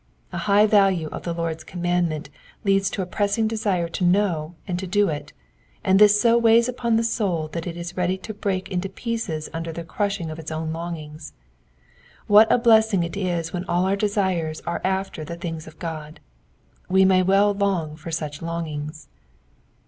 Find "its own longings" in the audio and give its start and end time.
10.39-11.33